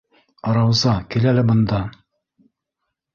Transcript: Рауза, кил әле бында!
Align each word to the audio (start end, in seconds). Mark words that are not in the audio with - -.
Рауза, 0.57 0.93
кил 1.15 1.27
әле 1.33 1.43
бында! 1.49 1.83